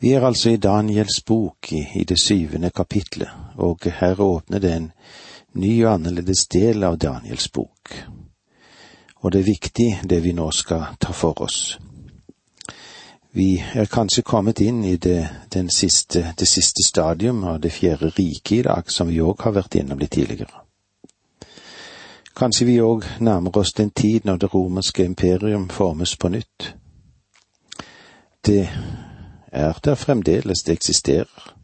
[0.00, 4.72] Vi er altså i Daniels bok i, i det syvende kapitlet, og her åpner det
[4.72, 4.92] en
[5.52, 7.92] ny og annerledes del av Daniels bok.
[9.20, 11.78] Og det er viktig, det vi nå skal ta for oss.
[13.32, 15.28] Vi er kanskje kommet inn i det,
[15.68, 19.76] siste, det siste stadium av det fjerde riket i dag, som vi òg har vært
[19.78, 20.64] innom litt tidligere.
[22.34, 26.72] Kanskje vi òg nærmer oss den tid når det romerske imperium formes på nytt.
[28.46, 28.64] Det
[29.52, 31.54] er der fremdeles det eksisterer.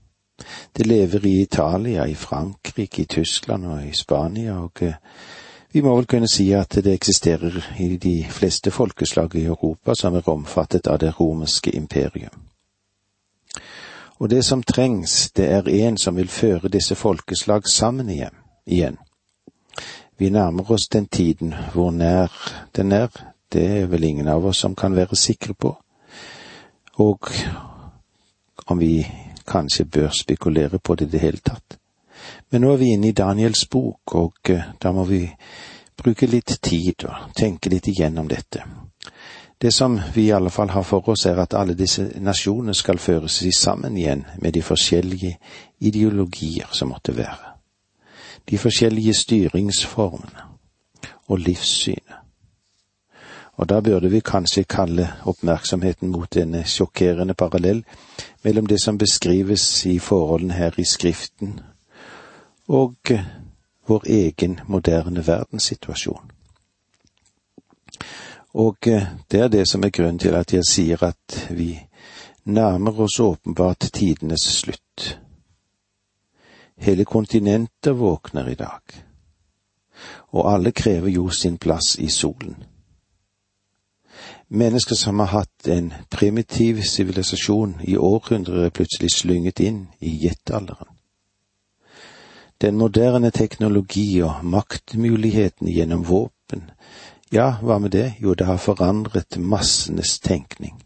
[0.76, 4.94] Det lever i Italia, i Frankrike, i Tyskland og i Spania, og eh,
[5.72, 10.14] vi må vel kunne si at det eksisterer i de fleste folkeslag i Europa som
[10.14, 12.42] er omfattet av det romerske imperium.
[14.18, 18.96] Og det som trengs, det er en som vil føre disse folkeslag sammen igjen.
[20.18, 22.32] Vi nærmer oss den tiden hvor nær
[22.76, 23.08] den er,
[23.52, 25.76] det er vel ingen av oss som kan være sikre på.
[26.96, 27.28] Og
[28.66, 29.06] om vi
[29.46, 31.78] kanskje bør spekulere på det i det hele tatt.
[32.50, 35.22] Men nå er vi inne i Daniels bok, og eh, da må vi
[35.96, 38.64] bruke litt tid og tenke litt igjennom dette.
[39.58, 42.98] Det som vi i alle fall har for oss, er at alle disse nasjonene skal
[42.98, 45.38] føres sammen igjen med de forskjellige
[45.80, 47.54] ideologier som måtte være.
[48.44, 50.44] De forskjellige styringsformene
[51.28, 52.25] og livssynet.
[53.56, 57.84] Og da burde vi kanskje kalle oppmerksomheten mot en sjokkerende parallell
[58.44, 61.60] mellom det som beskrives i forholdene her i Skriften,
[62.68, 63.24] og eh,
[63.86, 66.30] vår egen moderne verdenssituasjon.
[68.54, 71.80] Og eh, det er det som er grunnen til at jeg sier at vi
[72.44, 75.18] nærmer oss åpenbart tidenes slutt.
[76.76, 79.04] Hele kontinentet våkner i dag,
[80.28, 82.75] og alle krever jo sin plass i solen.
[84.48, 90.92] Mennesker som har hatt en primitiv sivilisasjon i århundrer, er plutselig slynget inn i jetalderen.
[92.62, 96.62] Den moderne teknologi og maktmulighetene gjennom våpen,
[97.32, 100.78] ja, hva med det, jo, det har forandret massenes tenkning.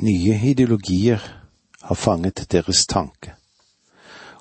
[0.00, 1.20] Nye ideologier
[1.82, 3.36] har fanget deres tanke,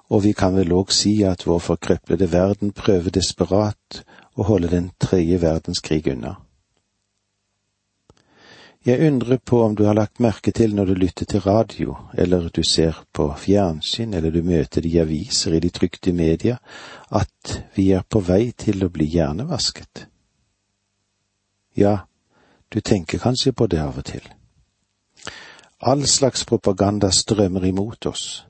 [0.08, 4.04] og vi kan vel òg si at vår forkrøplede verden prøver desperat
[4.40, 6.38] å holde den tredje verdenskrig unna.
[8.86, 12.50] Jeg undrer på om du har lagt merke til når du lytter til radio, eller
[12.50, 16.58] du ser på fjernsyn, eller du møter de aviser i de trykte media,
[17.12, 20.08] at vi er på vei til å bli hjernevasket.
[21.78, 21.98] Ja,
[22.74, 24.24] du tenker kanskje på det av og til.
[25.80, 28.46] All slags propaganda strømmer imot oss.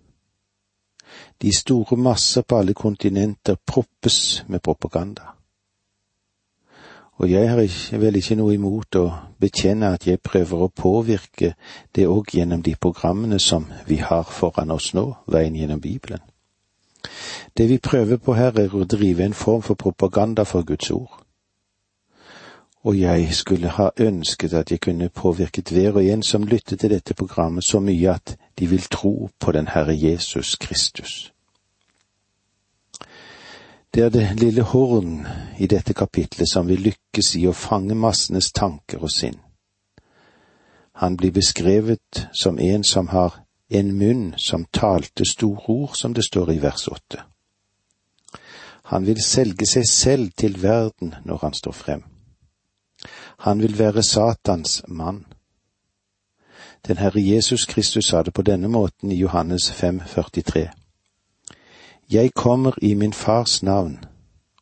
[1.41, 5.36] De store masser på alle kontinenter proppes med propaganda.
[7.17, 9.05] Og jeg har vel ikke noe imot å
[9.41, 11.55] bekjenne at jeg prøver å påvirke
[11.95, 16.21] det òg gjennom de programmene som vi har foran oss nå, veien gjennom Bibelen.
[17.57, 21.23] Det vi prøver på her er å drive en form for propaganda for Guds ord.
[22.85, 26.93] Og jeg skulle ha ønsket at jeg kunne påvirket hver og en som lytter til
[26.93, 31.33] dette programmet så mye at de vil tro på den Herre Jesus Kristus.
[33.93, 35.27] Det er det lille horn
[35.59, 39.39] i dette kapitlet som vil lykkes i å fange massenes tanker og sinn.
[40.97, 46.25] Han blir beskrevet som en som har en munn som talte store ord, som det
[46.25, 47.23] står i vers åtte.
[48.83, 52.03] Han vil selge seg selv til verden når han står frem.
[53.37, 55.25] Han vil være Satans mann.
[56.87, 60.69] Den Herre Jesus Kristus sa det på denne måten i Johannes 5, 43.
[62.11, 63.99] Jeg kommer i min fars navn,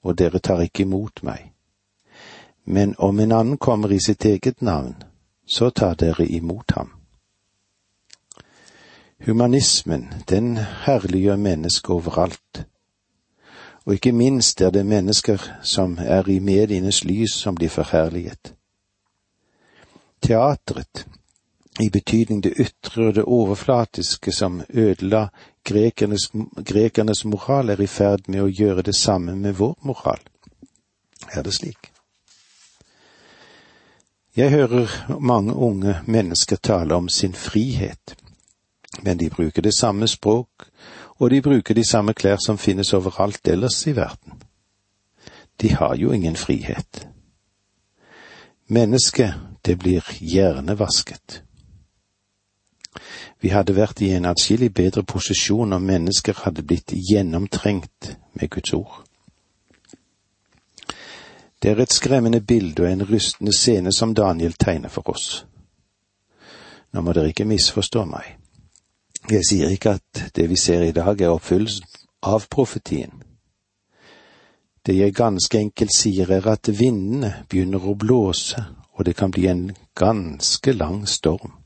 [0.02, 1.52] og dere tar ikke imot meg.
[2.66, 4.96] Men om en annen kommer i sitt eget navn,
[5.46, 6.90] så tar dere imot ham.
[9.26, 12.66] Humanismen, den herliggjør mennesket overalt.
[13.86, 18.54] Og ikke minst er det mennesker som er i medienes lys som blir forherliget.
[20.22, 21.08] Teatret,
[21.80, 25.28] i betydning det ytre og det overflatiske som ødela
[25.66, 30.22] grekernes, grekernes moral, er i ferd med å gjøre det samme med vår moral.
[31.34, 31.92] Er det slik?
[34.36, 38.16] Jeg hører mange unge mennesker tale om sin frihet,
[39.02, 40.68] men de bruker det samme språk,
[41.20, 44.42] og de bruker de samme klær som finnes overalt ellers i verden.
[45.62, 47.08] De har jo ingen frihet.
[48.68, 49.34] Mennesket,
[49.66, 51.42] det blir hjernevasket.
[53.42, 58.74] Vi hadde vært i en atskillig bedre posisjon om mennesker hadde blitt gjennomtrengt med Guds
[58.74, 59.02] ord.
[61.62, 65.46] Det er et skremmende bilde og en rystende scene som Daniel tegner for oss.
[66.94, 68.36] Nå må dere ikke misforstå meg.
[69.26, 71.88] Jeg sier ikke at det vi ser i dag er oppfyllelsen
[72.24, 73.24] av profetien.
[74.86, 78.62] Det jeg ganske enkelt sier er at vindene begynner å blåse,
[78.94, 81.65] og det kan bli en ganske lang storm.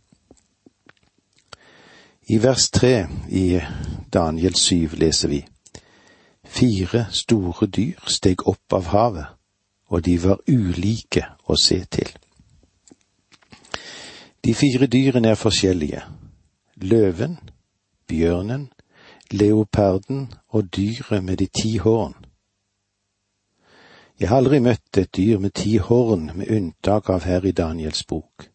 [2.30, 3.60] I vers tre i
[4.14, 5.40] Daniel syv leser vi
[6.46, 9.32] Fire store dyr steg opp av havet,
[9.90, 12.12] og de var ulike å se til.
[14.46, 16.04] De fire dyrene er forskjellige.
[16.86, 17.40] Løven,
[18.06, 18.70] bjørnen,
[19.32, 22.14] leoparden og dyret med de ti horn.
[24.20, 28.06] Jeg har aldri møtt et dyr med ti horn, med unntak av her i Daniels
[28.06, 28.52] bok.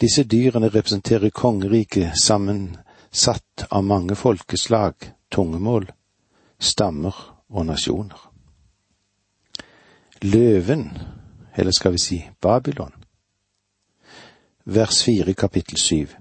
[0.00, 4.94] Disse dyrene representerer kongeriket sammensatt av mange folkeslag,
[5.30, 5.86] tungemål,
[6.58, 7.14] stammer
[7.48, 8.28] og nasjoner.
[10.22, 10.90] Løven,
[11.56, 12.94] eller skal vi si Babylon.
[14.64, 16.14] Vers fire kapittel syv.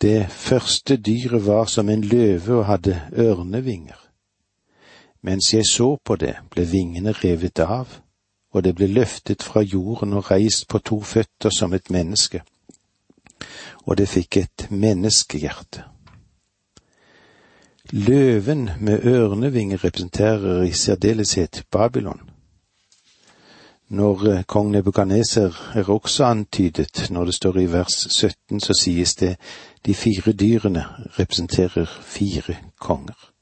[0.00, 3.98] Det første dyret var som en løve og hadde ørnevinger.
[5.22, 7.88] Mens jeg så på det, ble vingene revet av,
[8.56, 12.40] og det ble løftet fra jorden og reist på to føtter som et menneske,
[13.84, 15.84] og det fikk et menneskehjerte.
[17.92, 22.20] Løven med ørnevinger representerer i særdeleshet Babylon.
[23.88, 29.36] Når kong Nebukaneser er også antydet, når det står i vers 17, så sies det
[29.86, 30.84] de fire dyrene
[31.18, 33.35] representerer fire konger.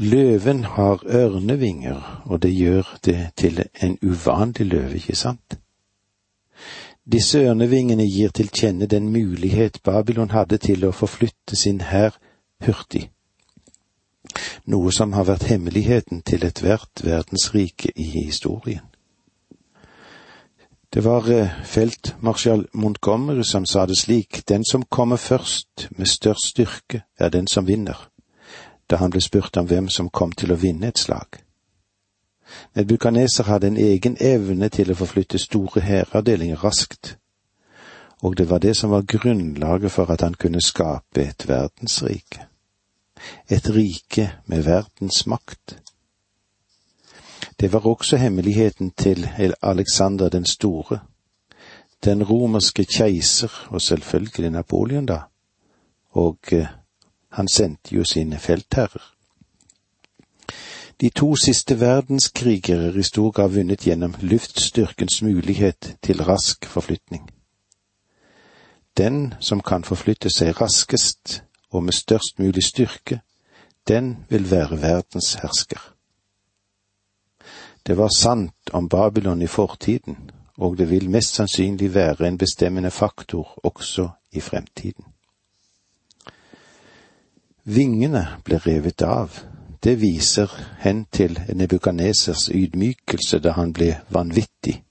[0.00, 5.58] Løven har ørnevinger, og det gjør det til en uvanlig løve, ikke sant?
[7.12, 12.16] Disse ørnevingene gir til kjenne den mulighet Babylon hadde til å forflytte sin hær
[12.64, 13.10] hurtig,
[14.64, 18.86] noe som har vært hemmeligheten til ethvert verdensrike i historien.
[20.94, 26.54] Det var eh, feltmarsjal Montgomery som sa det slik, den som kommer først med størst
[26.54, 28.09] styrke, er den som vinner
[28.90, 31.40] da han ble spurt om hvem som kom til å vinne et slag.
[32.74, 37.16] Nedbukaneser hadde en egen evne til å forflytte store hæravdelinger raskt,
[38.22, 42.46] og det var det som var grunnlaget for at han kunne skape et verdensrike,
[43.48, 45.78] et rike med verdens makt.
[47.60, 49.28] Det var også hemmeligheten til
[49.62, 50.98] Alexander den store,
[52.04, 55.20] den romerske keiser og selvfølgelig Napoleon, da,
[56.10, 56.66] og eh,
[57.30, 59.14] han sendte jo sine feltherrer.
[61.00, 67.30] De to siste verdenskriger er i stor grad vunnet gjennom luftstyrkens mulighet til rask forflytning.
[68.96, 73.20] Den som kan forflytte seg raskest og med størst mulig styrke,
[73.88, 75.80] den vil være verdens hersker.
[77.86, 82.90] Det var sant om Babylon i fortiden, og det vil mest sannsynlig være en bestemmende
[82.90, 85.04] faktor også i fremtiden.
[87.64, 89.40] Vingene ble revet av.
[89.80, 94.82] Det viser hen til Nebukanesers ydmykelse da han ble vanvittig,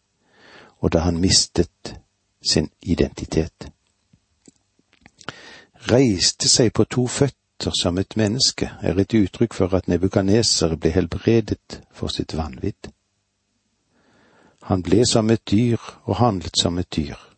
[0.81, 1.93] og da han mistet
[2.41, 3.69] sin identitet.
[5.89, 10.93] Reiste seg på to føtter som et menneske er et uttrykk for at Nebukaneser ble
[10.95, 12.89] helbredet for sitt vanvidd.
[14.69, 17.28] Han ble som et dyr og handlet som et dyr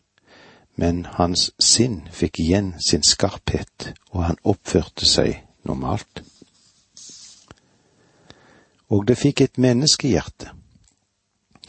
[0.76, 6.22] men hans sinn fikk igjen sin skarphet, og han oppførte seg normalt.
[8.88, 10.50] Og det fikk et menneskehjerte.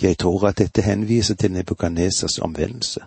[0.02, 3.04] Jeg tror at dette henviser til Nebukadnesers omvendelse.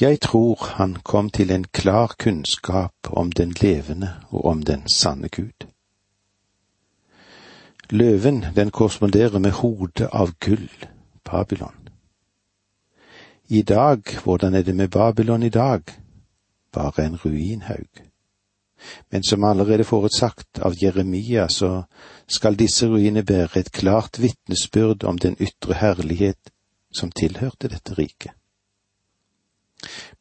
[0.00, 5.28] Jeg tror han kom til en klar kunnskap om den levende og om den sanne
[5.28, 5.66] Gud.
[7.90, 10.70] Løven, den korresponderer med hodet av gull,
[11.24, 11.85] Babylon.
[13.48, 15.82] I dag, hvordan er det med Babylon i dag?
[16.72, 18.02] Bare en ruinhaug.
[19.10, 21.82] Men som allerede forutsagt av Jeremia, så
[22.28, 26.50] skal disse ruinene bære et klart vitnesbyrd om den ytre herlighet
[26.92, 28.32] som tilhørte dette riket.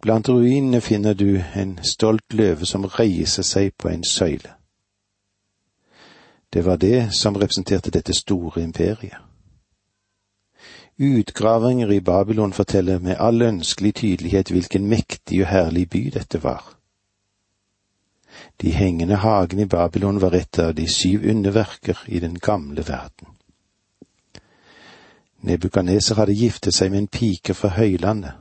[0.01, 4.53] Blant ruinene finner du en stolt løve som reiser seg på en søyle.
[6.53, 9.17] Det var det som representerte dette store imperiet.
[10.99, 16.63] Utgravinger i Babylon forteller med all ønskelig tydelighet hvilken mektig og herlig by dette var.
[18.61, 23.27] De hengende hagene i Babylon var et av de syv underverker i den gamle verden.
[25.41, 28.31] Nebukaneser hadde giftet seg med en pike fra høylandet,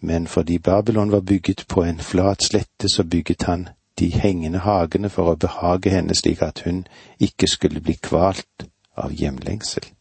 [0.00, 5.10] men fordi Babylon var bygget på en flat slette, så bygget han de hengende hagene
[5.10, 6.84] for å behage henne slik at hun
[7.18, 9.97] ikke skulle bli kvalt av hjemlengsel.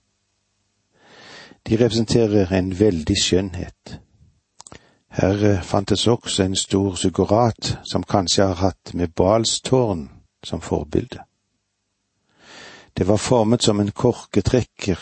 [1.67, 3.99] De representerer en veldig skjønnhet.
[5.09, 10.09] Her fantes også en stor suggerat som kanskje har hatt med Balstårn
[10.43, 11.23] som forbilde.
[12.97, 14.99] Det var formet som en korketrekker,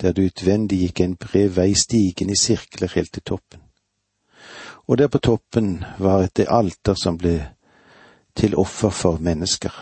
[0.00, 3.60] der det utvendig gikk en bred vei stigende i sirkler helt til toppen.
[4.86, 7.38] Og der på toppen var et alter som ble
[8.36, 9.72] til offer for mennesker.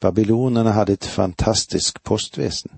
[0.00, 2.70] Babylonerne hadde et fantastisk postvesen,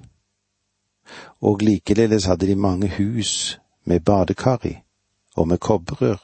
[1.40, 4.76] og likeledes hadde de mange hus med badekar i
[5.36, 6.18] og med kobberrør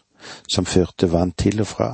[0.48, 1.90] som førte vann til og fra.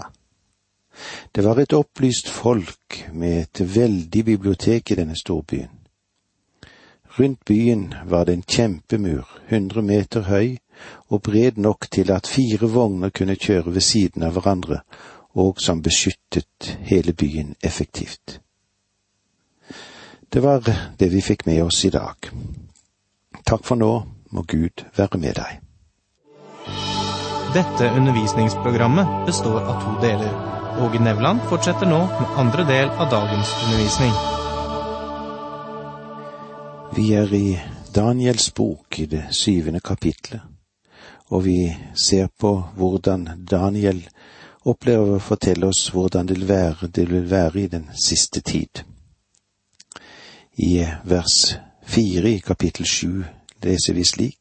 [1.34, 5.70] Det var et opplyst folk med et veldig bibliotek i denne storbyen.
[7.18, 10.56] Rundt byen var det en kjempemur, hundre meter høy
[11.08, 14.80] og bred nok til at fire vogner kunne kjøre ved siden av hverandre,
[15.34, 18.40] og som beskyttet hele byen effektivt.
[20.32, 20.62] Det var
[20.98, 22.30] det vi fikk med oss i dag.
[23.50, 23.94] Takk for nå,
[24.30, 25.56] må Gud være med deg.
[27.50, 30.36] Dette undervisningsprogrammet består av to deler.
[30.78, 34.12] Åge Nevland fortsetter nå med andre del av dagens undervisning.
[36.94, 37.58] Vi er i
[37.94, 40.46] Daniels bok i det syvende kapitlet,
[41.34, 44.04] og vi ser på hvordan Daniel
[44.62, 48.84] opplever å fortelle oss hvordan det vil være, det vil være i den siste tid.
[50.54, 53.24] I vers fire i kapittel sju
[53.64, 54.38] leser vi slik.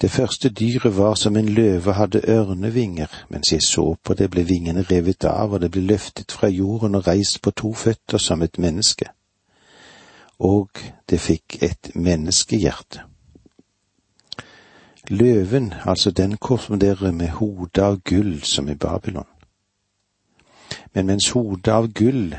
[0.00, 4.42] Det første dyret var som en løve hadde ørnevinger, mens jeg så på det ble
[4.48, 8.42] vingene revet av og det ble løftet fra jorden og reist på to føtter som
[8.42, 9.06] et menneske.
[10.38, 10.68] Og
[11.10, 13.04] det fikk et menneskehjerte.
[15.10, 19.26] Løven, altså den korresponderer med hodet av gull som i Babylon.
[20.94, 22.34] Men mens hodet av gull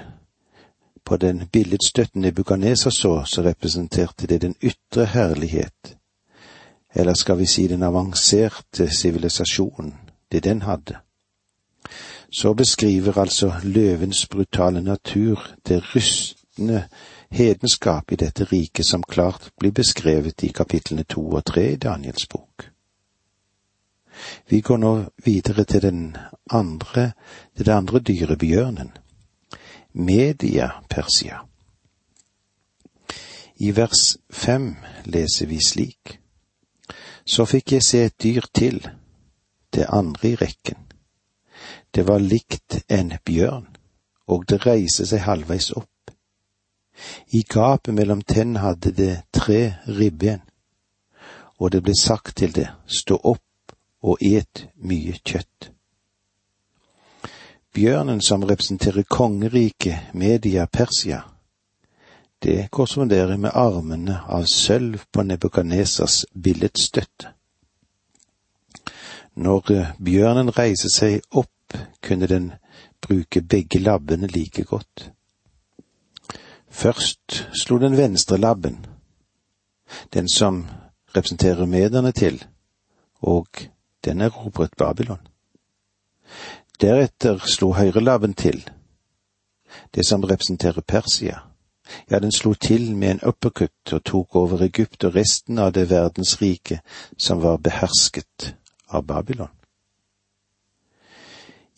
[1.06, 5.98] på den billedstøtten Nebukaneser så, så representerte det den ytre herlighet,
[6.96, 9.94] eller skal vi si den avanserte sivilisasjonen,
[10.32, 10.98] det den hadde.
[12.32, 16.88] Så beskriver altså løvens brutale natur det rystende
[17.32, 22.28] hedenskap i dette riket som klart blir beskrevet i kapitlene to og tre i Daniels
[22.28, 22.70] bok.
[24.50, 24.94] Vi går nå
[25.26, 26.18] videre til den
[26.52, 27.12] andre,
[27.58, 28.92] til det andre dyret, bjørnen.
[29.96, 31.46] Media Persia.
[33.56, 36.18] I vers fem leser vi slik.
[37.26, 38.82] Så fikk jeg se et dyr til,
[39.74, 40.80] det andre i rekken.
[41.94, 43.68] Det var likt en bjørn,
[44.28, 46.10] og det reiste seg halvveis opp.
[47.30, 50.42] I gapet mellom tennene hadde det tre ribben,
[51.62, 55.73] og det ble sagt til det, stå opp og et mye kjøtt.
[57.74, 61.24] Bjørnen som representerer kongeriket Media Persia,
[62.40, 67.32] det korresponderer med armene av sølv på Nebukadnesas billedstøtte.
[69.34, 72.52] Når bjørnen reiser seg opp, kunne den
[73.02, 75.10] bruke begge labbene like godt.
[76.70, 78.86] Først slo den venstre labben,
[80.14, 80.68] den som
[81.18, 82.38] representerer mederne til,
[83.22, 83.48] og
[84.06, 85.26] den erobret Babylon.
[86.82, 88.64] Deretter slo høyrelaven til,
[89.96, 91.40] det som representerer Persia
[92.10, 95.90] ja, den slo til med en uppercut og tok over Egypt og resten av det
[95.90, 96.80] verdensriket
[97.18, 98.54] som var behersket
[98.88, 99.52] av Babylon.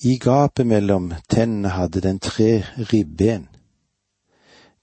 [0.03, 3.47] I gapet mellom tennene hadde den tre ribben.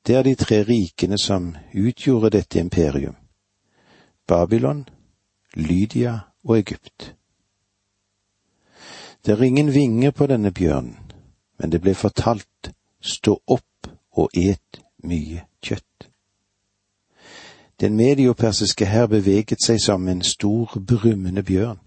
[0.06, 3.14] Det er de tre rikene som utgjorde dette imperium.
[4.26, 4.88] Babylon,
[5.54, 7.14] Lydia og Egypt.
[9.26, 10.98] Det er ingen vinger på denne bjørnen,
[11.58, 16.08] men det ble fortalt, stå opp og et mye kjøtt.
[17.80, 21.78] Den mediopersiske hær beveget seg som en stor, brummende bjørn,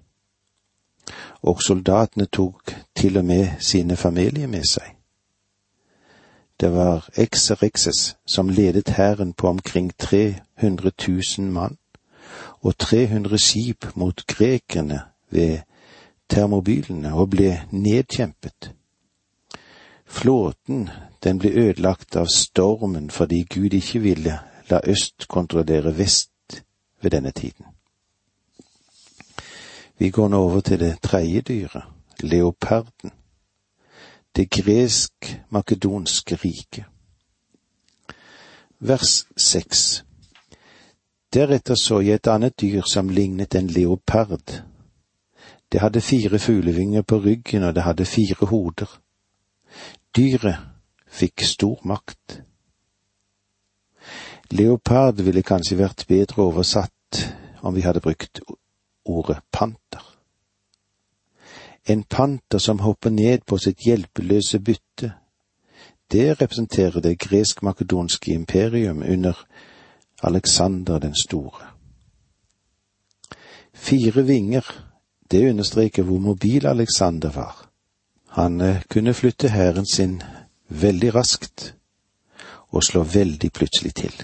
[1.43, 4.95] og soldatene tok til og med sine familier med seg.
[6.59, 11.77] Det var Exerexes som ledet hæren på omkring 300 000 mann
[12.61, 15.59] og 300 skip mot grekerne ved
[16.29, 18.71] termobylene og ble nedkjempet.
[20.05, 20.89] Flåten
[21.23, 24.39] den ble ødelagt av stormen fordi Gud ikke ville
[24.69, 26.63] la øst kontrollere vest
[27.01, 27.65] ved denne tiden.
[29.97, 31.83] Vi går nå over til det tredje dyret,
[32.19, 33.11] leoparden,
[34.35, 36.85] det gresk-makedonske riket.
[38.79, 40.03] Vers seks.
[41.33, 44.61] Deretter så jeg et annet dyr som lignet en leopard.
[45.71, 49.01] Det hadde fire fuglevinger på ryggen, og det hadde fire hoder.
[50.15, 50.57] Dyret
[51.07, 52.41] fikk stor makt.
[54.51, 57.21] Leopard ville kanskje vært bedre oversatt
[57.65, 58.41] om vi hadde brukt
[59.05, 60.03] ordet panter.
[61.85, 65.11] En panter som hopper ned på sitt hjelpeløse bytte.
[66.11, 69.45] Det representerer det gresk-makedonske imperium under
[70.23, 71.65] Alexander den store.
[73.73, 74.65] Fire vinger,
[75.31, 77.69] det understreker hvor mobil Alexander var.
[78.27, 80.21] Han eh, kunne flytte hæren sin
[80.69, 81.75] veldig raskt
[82.69, 84.23] og slå veldig plutselig til.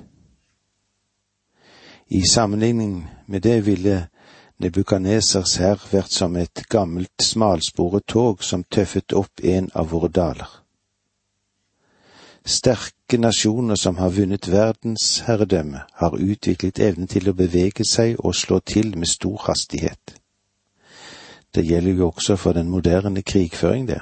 [2.07, 4.07] I sammenligning med det ville
[4.61, 10.49] Nebukanesers hær vært som et gammelt smalsporet tog som tøffet opp en av våre daler.
[12.45, 18.59] Sterke nasjoner som har vunnet verdensherredømme, har utviklet evnen til å bevege seg og slå
[18.59, 20.20] til med stor hastighet.
[21.55, 24.01] Det gjelder jo også for den moderne krigføring, det.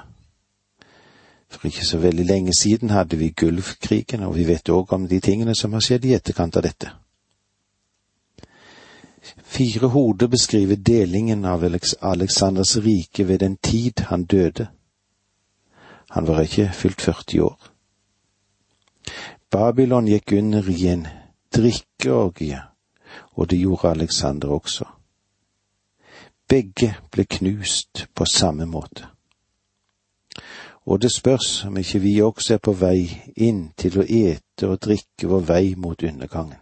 [1.49, 5.19] For ikke så veldig lenge siden hadde vi Gulfkrigen, og vi vet òg om de
[5.19, 6.91] tingene som har skjedd i etterkant av dette.
[9.43, 11.65] Fire hoder beskriver delingen av
[12.01, 14.69] Aleksanders rike ved den tid han døde.
[16.09, 17.57] Han var ikke fylt 40 år.
[19.49, 21.07] Babylon gikk under i en
[21.55, 22.61] drikkeorgie,
[23.33, 24.85] og det gjorde Alexander også.
[26.49, 29.05] Begge ble knust på samme måte.
[30.89, 33.03] Og det spørs om ikke vi også er på vei
[33.35, 36.57] inn til å ete og drikke vår vei mot undergangen.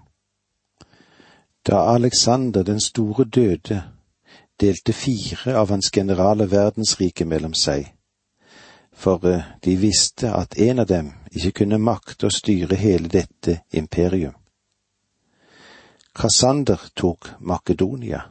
[1.67, 3.83] Da Alexander den store døde,
[4.59, 7.93] delte fire av hans generaler verdensriket mellom seg,
[8.91, 13.61] for eh, de visste at en av dem ikke kunne makte å styre hele dette
[13.71, 14.33] imperium.
[16.17, 18.23] Kassander tok Makedonia.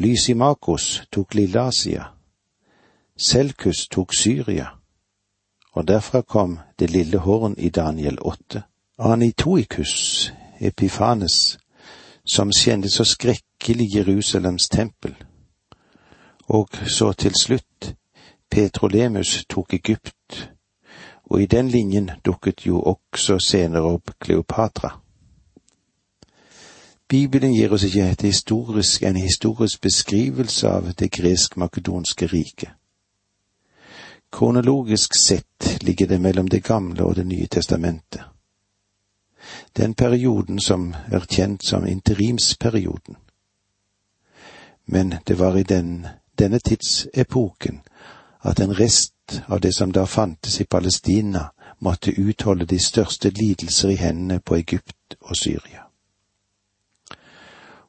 [0.00, 2.04] Lysimakos tok Lille-Asia.
[3.16, 4.66] Selkus tok Syria,
[5.72, 8.62] og derfra kom det lille horn i Daniel åtte.
[8.98, 11.58] Anitoikus Epifanes,
[12.22, 15.16] som kjente så skrekkelig Jerusalems tempel.
[16.46, 17.94] Og så til slutt,
[18.50, 20.50] Petrolemus tok Egypt,
[21.24, 25.00] og i den linjen dukket jo også senere opp Kleopatra.
[27.08, 32.70] Bibelen gir oss ikke historisk, en historisk beskrivelse av det gresk-makedonske riket.
[34.32, 38.22] Kronologisk sett ligger det mellom Det gamle og Det nye testamentet.
[39.76, 43.16] Den perioden som er kjent som interimsperioden.
[44.86, 46.06] Men det var i den,
[46.38, 47.80] denne tidsepoken
[48.40, 53.88] at en rest av det som da fantes i Palestina, måtte utholde de største lidelser
[53.88, 55.87] i hendene på Egypt og Syria.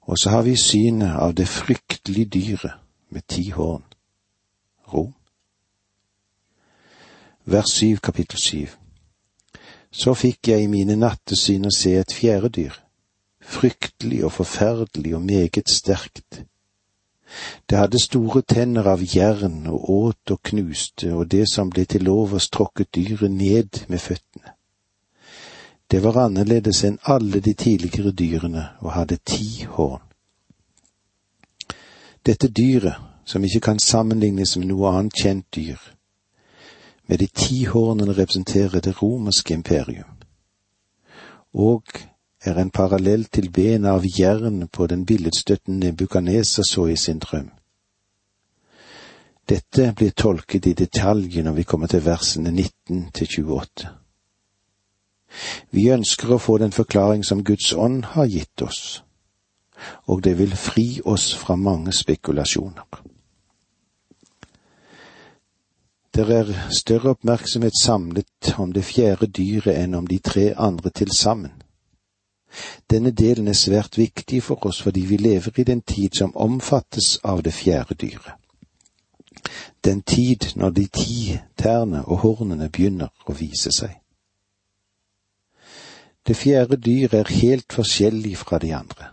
[0.10, 2.72] Og så har vi synet av det fryktelige dyret
[3.13, 3.84] med ti horn,
[4.93, 5.13] Rom.
[7.45, 8.74] Vers syv, kapittel syv.
[9.91, 12.74] Så fikk jeg i mine nattesyn å se et fjerde dyr,
[13.41, 16.41] fryktelig og forferdelig og meget sterkt.
[17.69, 22.10] Det hadde store tenner av jern og åt og knuste, og det som ble til
[22.10, 24.58] overs tråkket dyret ned med føttene.
[25.91, 30.04] Det var annerledes enn alle de tidligere dyrene og hadde ti horn.
[32.25, 35.80] Dette dyret, som ikke kan sammenlignes med noe annet kjent dyr,
[37.08, 40.17] med de ti hornene representerer det romerske imperium,
[41.54, 41.84] og
[42.45, 47.49] er en parallell til bena av jern på den billedstøttende Nebukaneser så i sin drøm.
[49.49, 53.99] Dette blir tolket i detalj når vi kommer til versene 19 til 28.
[55.72, 59.04] Vi ønsker å få den forklaring som Guds ånd har gitt oss,
[60.08, 63.04] og det vil fri oss fra mange spekulasjoner.
[66.20, 71.13] Det er større oppmerksomhet samlet om det fjerde dyret enn om de tre andre til
[71.15, 71.54] sammen.
[72.89, 77.20] Denne delen er svært viktig for oss fordi vi lever i den tid som omfattes
[77.24, 78.34] av det fjerde dyret.
[79.86, 83.94] Den tid når de ti tærne og hornene begynner å vise seg.
[86.30, 89.08] Det fjerde dyr er helt forskjellig fra de andre,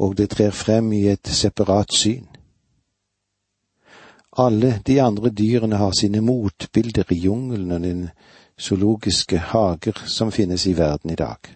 [0.00, 2.24] og det trer frem i et separat syn.
[4.38, 8.00] Alle de andre dyrene har sine motbilder i jungelen og den
[8.56, 11.52] zoologiske hager som finnes i verden i dag.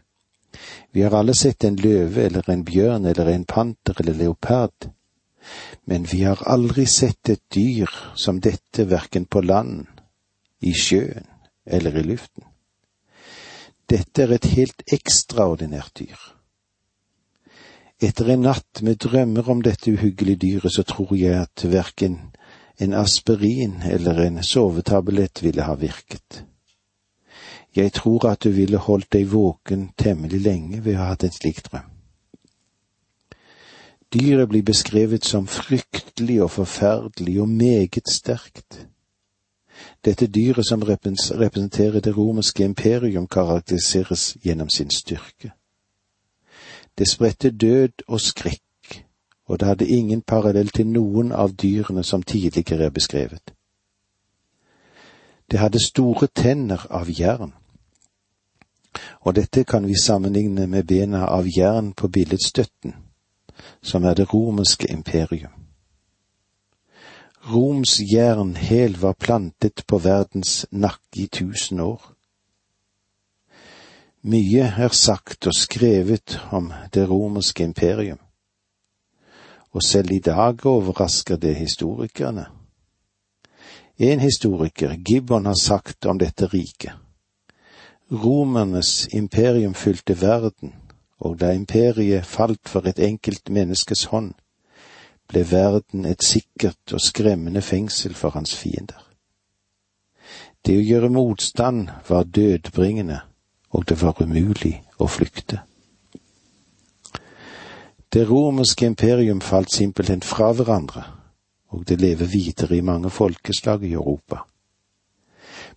[0.92, 4.92] Vi har alle sett en løve eller en bjørn eller en panter eller leopard,
[5.88, 9.86] men vi har aldri sett et dyr som dette verken på land,
[10.60, 11.24] i sjøen
[11.64, 12.51] eller i luften.
[13.92, 16.20] Dette er et helt ekstraordinært dyr.
[18.00, 22.16] Etter en natt med drømmer om dette uhyggelige dyret, så tror jeg at verken
[22.80, 26.44] en aspirin eller en sovetablett ville ha virket.
[27.76, 31.36] Jeg tror at du ville holdt deg våken temmelig lenge ved å ha hatt en
[31.36, 31.92] slik drøm.
[34.12, 38.86] Dyret blir beskrevet som fryktelig og forferdelig og meget sterkt.
[40.04, 45.52] Dette dyret som representerer det romerske imperium, karakteriseres gjennom sin styrke.
[46.98, 49.04] Det spredte død og skrekk,
[49.46, 53.54] og det hadde ingen parallell til noen av dyrene som tidligere er beskrevet.
[55.50, 57.52] Det hadde store tenner av jern,
[59.20, 62.94] og dette kan vi sammenligne med bena av jern på billedstøtten,
[63.82, 65.61] som er det romerske imperium.
[67.50, 72.12] Roms jernhæl var plantet på verdens nakke i tusen år.
[74.22, 78.20] Mye er sagt og skrevet om det romerske imperium,
[79.72, 82.46] og selv i dag overrasker det historikerne.
[83.98, 86.92] En historiker, Gibbon, har sagt om dette riket.
[88.12, 90.74] Romernes imperium fylte verden,
[91.18, 94.34] og da imperiet falt for et enkelt menneskes hånd,
[95.32, 99.00] ble verden et sikkert og skremmende fengsel for hans fiender.
[100.66, 103.20] Det å gjøre motstand var dødbringende,
[103.72, 105.62] og det var umulig å flykte.
[108.12, 111.02] Det romerske imperium falt simpelthen fra hverandre,
[111.72, 114.44] og det lever videre i mange folkeslag i Europa.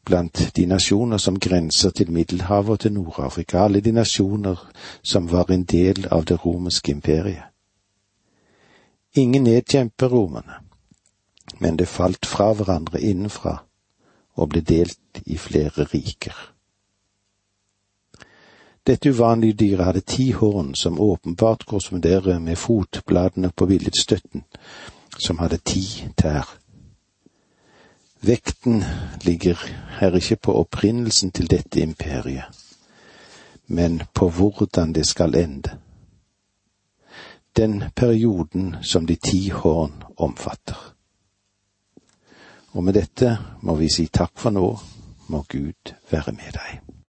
[0.05, 4.59] Blant de nasjoner som grenser til Middelhavet og til Nord-Afrika, alle de nasjoner
[5.01, 7.54] som var en del av det romerske imperiet.
[9.17, 10.53] Ingen nedkjemper romerne,
[11.59, 13.53] men det falt fra hverandre innenfra
[14.35, 16.35] og ble delt i flere riker.
[18.85, 24.43] Dette uvanlige dyret hadde ti horn som åpenbart korresponderer med fotbladene på billedstøtten,
[25.17, 25.85] som hadde ti
[26.17, 26.51] tær.
[28.21, 28.83] Vekten
[29.23, 29.55] ligger
[29.99, 32.51] her ikke på opprinnelsen til dette imperiet,
[33.67, 35.79] men på hvordan det skal ende
[37.55, 40.77] den perioden som de ti horn omfatter.
[42.75, 44.67] Og med dette må vi si takk for nå,
[45.31, 46.84] må Gud være med deg.